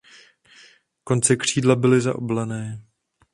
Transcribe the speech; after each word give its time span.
Konce 1.03 1.35
křídla 1.35 1.75
byly 1.75 2.01
zaoblené. 2.01 2.83